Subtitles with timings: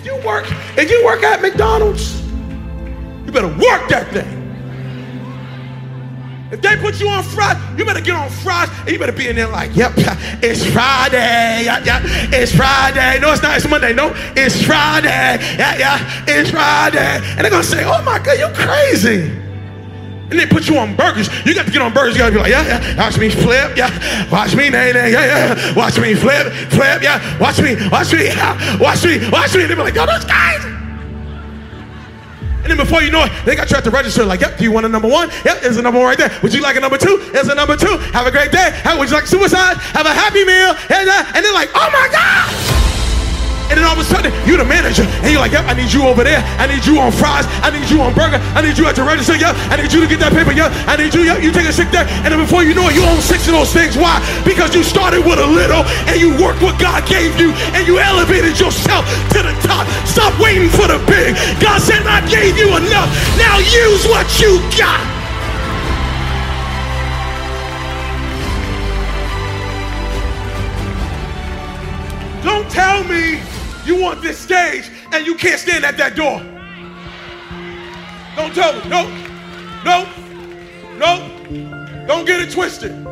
[0.00, 0.46] If you work,
[0.78, 2.22] if you work at McDonald's,
[3.26, 4.38] you better work that thing.
[6.50, 9.28] If they put you on fries, you better get on fries and you better be
[9.28, 9.92] in there like, yep,
[10.42, 11.64] it's Friday.
[11.66, 12.00] Yeah, yeah,
[12.32, 13.20] it's Friday.
[13.20, 13.92] No, it's not, it's Monday.
[13.92, 15.36] No, it's Friday.
[15.58, 17.20] Yeah, yeah, it's Friday.
[17.36, 19.39] And they're gonna say, oh my God, you crazy.
[20.30, 21.28] And they put you on burgers.
[21.44, 22.14] You got to get on burgers.
[22.14, 22.96] You got to be like, yeah, yeah.
[22.96, 23.90] Watch me flip, yeah.
[24.30, 25.74] Watch me, nay, nay, yeah, yeah.
[25.74, 27.38] Watch me flip, flip, yeah.
[27.38, 28.78] Watch me, watch me, yeah.
[28.78, 29.62] Watch me, watch me.
[29.62, 30.64] And they be like, yo, those guys.
[32.62, 34.64] And then before you know it, they got you at the register like, yep, do
[34.64, 35.30] you want a number one?
[35.44, 36.30] Yep, there's a number one right there.
[36.42, 37.16] Would you like a number two?
[37.32, 37.96] There's a number two.
[38.12, 38.70] Have a great day.
[38.84, 39.78] Have, would you like suicide?
[39.78, 40.76] Have a happy meal.
[40.94, 42.89] And, uh, and they're like, oh my God.
[43.70, 45.94] And then all of a sudden, you're the manager, and you're like, yep, I need
[45.94, 46.42] you over there.
[46.58, 47.46] I need you on fries.
[47.62, 48.42] I need you on burger.
[48.58, 49.38] I need you at the register.
[49.38, 50.50] Yep, I need you to get that paper.
[50.50, 51.22] Yep, I need you.
[51.22, 52.02] Yep, you take a sick there.
[52.26, 53.94] And then before you know it, you own six of those things.
[53.94, 54.18] Why?
[54.42, 58.02] Because you started with a little, and you worked what God gave you, and you
[58.02, 59.86] elevated yourself to the top.
[60.02, 61.38] Stop waiting for the big.
[61.62, 63.06] God said, I gave you enough.
[63.38, 64.98] Now use what you got.
[72.42, 73.38] Don't tell me
[74.10, 76.40] want this stage and you can't stand at that door.
[78.34, 78.88] Don't tell me.
[78.88, 79.06] No,
[79.84, 80.04] no,
[80.98, 82.06] no.
[82.08, 83.04] Don't get it twisted.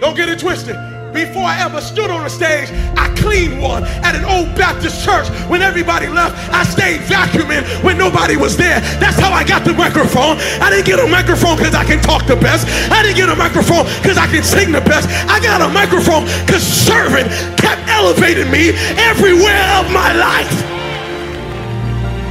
[0.00, 0.91] Don't get it twisted.
[1.12, 5.28] Before I ever stood on a stage, I cleaned one at an old Baptist church.
[5.48, 8.80] When everybody left, I stayed vacuuming when nobody was there.
[8.96, 10.40] That's how I got the microphone.
[10.64, 12.66] I didn't get a microphone because I can talk the best.
[12.90, 15.06] I didn't get a microphone because I can sing the best.
[15.28, 17.28] I got a microphone because serving
[17.60, 20.56] kept elevating me everywhere of my life.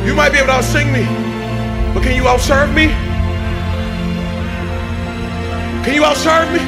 [0.05, 1.05] You might be able to outsing me,
[1.93, 2.89] but can you outserve me?
[5.85, 6.59] Can you outserve me?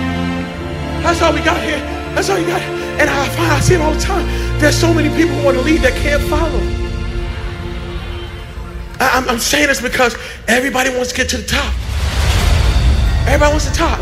[1.01, 2.02] That's how we got here.
[2.15, 2.61] That's all you got.
[2.61, 4.25] And I find I see it all the time.
[4.59, 6.59] There's so many people who want to lead that can't follow.
[8.99, 10.15] I, am I'm saying this because
[10.47, 11.73] everybody wants to get to the top.
[13.25, 13.99] Everybody wants to top.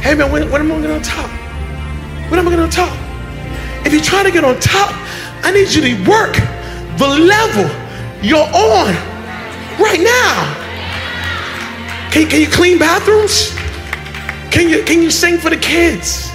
[0.00, 1.30] Hey man, when, when am I to get on top?
[2.30, 3.86] When am I to get on top?
[3.86, 4.90] If you're trying to get on top,
[5.44, 6.34] I need you to work
[6.98, 7.68] the level
[8.22, 8.94] you're on
[9.78, 10.54] right now.
[12.10, 13.54] Can, can you clean bathrooms?
[14.50, 16.30] Can you, can you sing for the kids?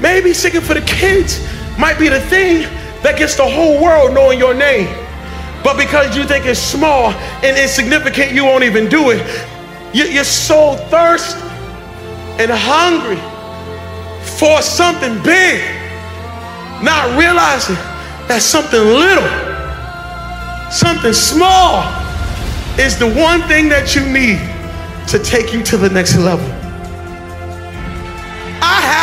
[0.00, 1.40] Maybe singing for the kids
[1.78, 2.62] might be the thing
[3.02, 4.88] that gets the whole world knowing your name.
[5.64, 7.10] But because you think it's small
[7.42, 9.18] and insignificant, you won't even do it.
[9.92, 11.40] You, you're so thirsty
[12.38, 13.18] and hungry
[14.38, 15.60] for something big,
[16.82, 17.74] not realizing
[18.28, 19.26] that something little,
[20.70, 21.82] something small
[22.78, 24.38] is the one thing that you need
[25.08, 26.57] to take you to the next level.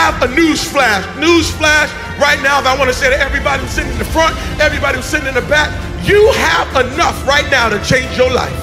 [0.06, 1.02] Have a news flash.
[1.18, 1.90] News flash
[2.22, 5.02] right now that I want to say to everybody who's sitting in the front, everybody
[5.02, 5.74] who's sitting in the back,
[6.06, 8.54] you have enough right now to change your life.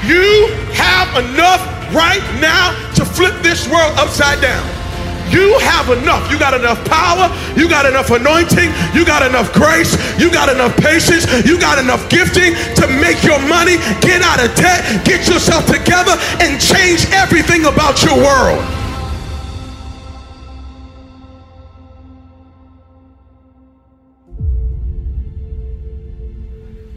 [0.00, 1.60] You have enough
[1.92, 4.64] right now to flip this world upside down.
[5.28, 6.32] You have enough.
[6.32, 7.28] You got enough power.
[7.52, 8.72] You got enough anointing.
[8.96, 9.92] You got enough grace.
[10.16, 11.28] You got enough patience.
[11.44, 16.16] You got enough gifting to make your money, get out of debt, get yourself together,
[16.40, 18.64] and change everything about your world.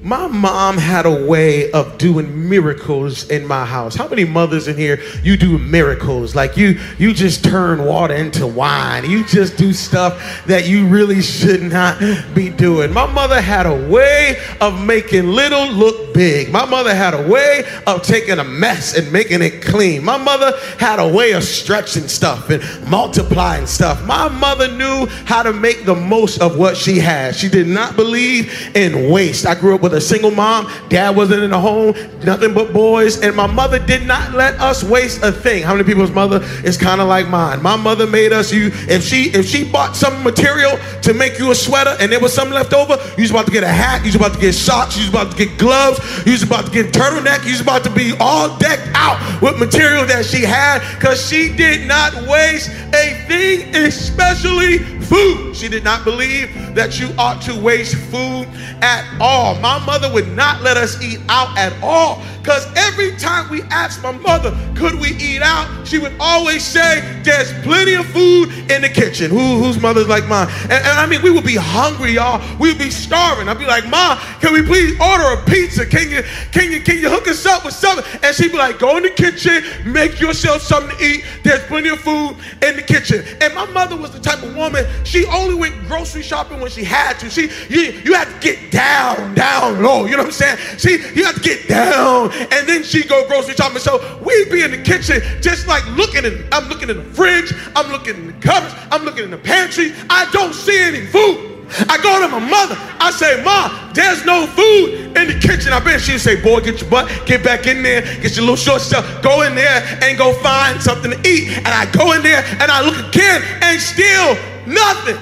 [0.03, 3.95] My mom had a way of doing miracles in my house.
[3.95, 6.35] How many mothers in here you do miracles?
[6.35, 9.09] Like you you just turn water into wine.
[9.09, 12.01] You just do stuff that you really should not
[12.35, 12.91] be doing.
[12.91, 16.51] My mother had a way of making little look big.
[16.51, 20.03] My mother had a way of taking a mess and making it clean.
[20.03, 24.03] My mother had a way of stretching stuff and multiplying stuff.
[24.05, 27.35] My mother knew how to make the most of what she had.
[27.35, 29.45] She did not believe in waste.
[29.45, 30.71] I grew up with a single mom.
[30.89, 33.21] Dad wasn't in the home, nothing but boys.
[33.21, 35.63] And my mother did not let us waste a thing.
[35.63, 37.61] How many people's mother is kind of like mine?
[37.61, 41.51] My mother made us you if she if she bought some material to make you
[41.51, 44.01] a sweater and there was some left over, you was about to get a hat,
[44.01, 46.71] you was about to get socks, you was about to get gloves, was about to
[46.71, 50.79] get turtleneck, you was about to be all decked out with material that she had
[50.95, 55.55] because she did not waste a thing, especially food.
[55.55, 58.47] She did not believe that you ought to waste food
[58.81, 59.55] at all.
[59.59, 64.03] My mother would not let us eat out at all because every time we asked
[64.03, 68.81] my mother, could we eat out, she would always say, there's plenty of food in
[68.81, 69.31] the kitchen.
[69.31, 70.49] Who, whose mother's like mine?
[70.63, 72.41] And, and I mean, we would be hungry, y'all.
[72.59, 73.47] We would be starving.
[73.47, 75.85] I'd be like, Mom, can we please order a pizza?
[75.85, 76.21] Can you,
[76.51, 78.03] can you, can you hook us up with something?
[78.21, 81.23] And she'd be like, go in the kitchen, make yourself something to eat.
[81.43, 83.23] There's plenty of food in the kitchen.
[83.39, 86.83] And my mother was the type of woman, she only went grocery shopping when she
[86.83, 87.29] had to.
[87.29, 90.05] She, you, you had to get down, down low.
[90.05, 90.57] You know what I'm saying?
[90.77, 93.79] She, you have to get down and then she go grocery shopping.
[93.79, 97.53] So we be in the kitchen just like looking in, I'm looking in the fridge,
[97.75, 99.93] I'm looking in the cupboards, I'm looking in the pantry.
[100.09, 101.53] I don't see any food.
[101.89, 102.75] I go to my mother.
[102.99, 105.73] I say, Ma, there's no food in the kitchen.
[105.73, 108.55] I bet she'd say, Boy, get your butt, get back in there, get your little
[108.55, 111.49] short stuff, go in there and go find something to eat.
[111.49, 115.17] And I go in there and I look again and still nothing.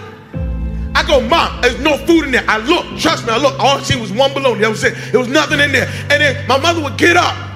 [0.93, 2.45] I go, Mom, there's no food in there.
[2.47, 3.57] I look, trust me, I look.
[3.59, 4.61] All I see was one bologna.
[4.61, 4.95] That was it.
[5.11, 5.87] There was nothing in there.
[6.09, 7.50] And then my mother would get up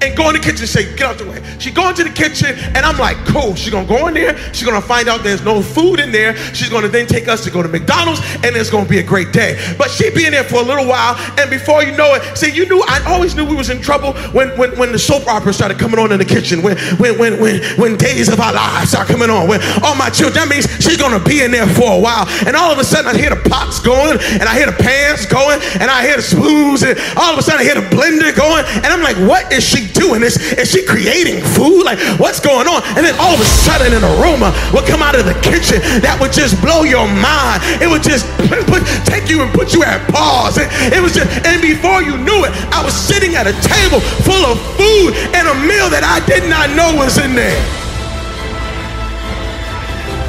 [0.00, 1.42] and go in the kitchen and say, get out the way.
[1.58, 3.54] She go into the kitchen and I'm like, cool.
[3.54, 4.36] She's gonna go in there.
[4.52, 6.36] She's gonna find out there's no food in there.
[6.54, 9.32] She's gonna then take us to go to McDonald's and it's gonna be a great
[9.32, 9.58] day.
[9.76, 12.52] But she be in there for a little while and before you know it, see,
[12.52, 15.52] you knew, I always knew we was in trouble when, when, when the soap opera
[15.52, 18.90] started coming on in the kitchen, when, when, when, when, when Days of Our Lives
[18.90, 21.98] start coming on, when all my children, that means she's gonna be in there for
[21.98, 22.26] a while.
[22.46, 25.26] And all of a sudden I hear the pots going and I hear the pans
[25.26, 28.34] going and I hear the spoons and all of a sudden I hear the blender
[28.36, 30.22] going and I'm like, what is she doing?
[30.22, 30.38] this?
[30.54, 31.82] is she creating food?
[31.82, 32.82] Like, what's going on?
[32.94, 36.16] And then all of a sudden, an aroma would come out of the kitchen that
[36.22, 37.60] would just blow your mind.
[37.82, 38.24] It would just
[38.70, 40.56] put, take you and put you at pause.
[40.58, 44.00] It, it was just, and before you knew it, I was sitting at a table
[44.22, 47.58] full of food and a meal that I did not know was in there.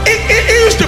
[0.10, 0.88] It, it, it used to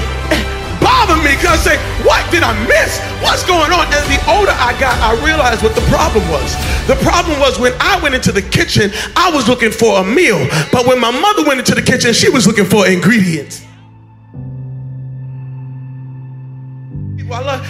[0.81, 3.10] bother me because I say, what did I miss?
[3.21, 3.85] What's going on?
[3.85, 6.55] And the older I got, I realized what the problem was.
[6.87, 10.39] The problem was when I went into the kitchen, I was looking for a meal.
[10.71, 13.65] But when my mother went into the kitchen, she was looking for ingredients.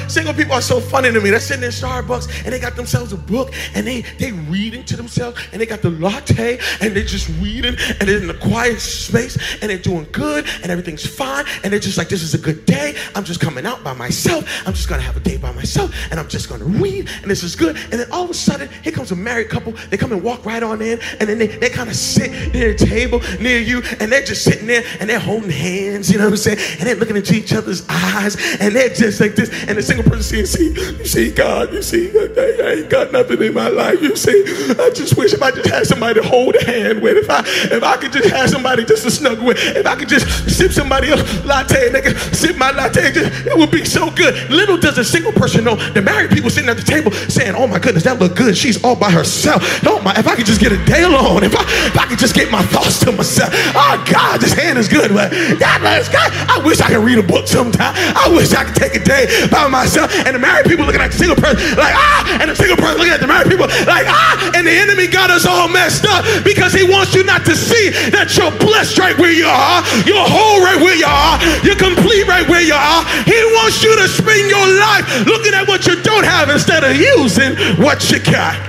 [0.08, 1.30] Single people are so funny to me.
[1.30, 4.98] They're sitting in Starbucks and they got themselves a book and they they reading to
[4.98, 8.80] themselves and they got the latte and they're just reading and they're in a quiet
[8.80, 12.38] space and they're doing good and everything's fine and they're just like this is a
[12.38, 12.96] good day.
[13.16, 14.46] I'm just coming out by myself.
[14.66, 17.44] I'm just gonna have a day by myself and I'm just gonna read and this
[17.44, 17.76] is good.
[17.76, 19.74] And then all of a sudden here comes a married couple.
[19.90, 22.72] They come and walk right on in and then they, they kind of sit near
[22.72, 26.12] a table near you and they're just sitting there and they're holding hands.
[26.12, 26.60] You know what I'm saying?
[26.80, 30.10] And they're looking into each other's eyes and they're just like this and the single
[30.10, 34.02] person see, you see, God, you see, I ain't got nothing in my life.
[34.02, 34.44] You see,
[34.78, 37.42] I just wish if I just had somebody to hold a hand with, if I
[37.46, 40.72] if I could just have somebody just to snuggle with, if I could just sip
[40.72, 44.50] somebody else latte and they could sip my latte, just, it would be so good.
[44.50, 47.68] Little does a single person know the married people sitting at the table saying, "Oh
[47.68, 48.56] my goodness, that look good.
[48.56, 49.64] She's all by herself.
[49.88, 52.20] Oh my, if I could just get a day alone, if I if I could
[52.20, 53.50] just get my thoughts to myself.
[53.74, 57.18] Oh God, this hand is good, but God, bless God, I wish I could read
[57.18, 57.94] a book sometime.
[57.98, 60.14] I wish I could take a day by myself.
[60.28, 63.00] And the married people looking at the single person like, ah, and the single person
[63.00, 66.28] looking at the married people like, ah, and the enemy got us all messed up
[66.44, 70.28] because he wants you not to see that you're blessed right where you are, you're
[70.28, 73.02] whole right where you are, you're complete right where you are.
[73.24, 76.96] He wants you to spend your life looking at what you don't have instead of
[77.00, 78.60] using what you got.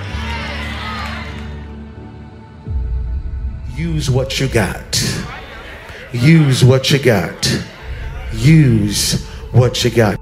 [3.74, 5.02] Use what you got.
[6.12, 7.64] Use what you got.
[8.32, 10.21] Use what you got.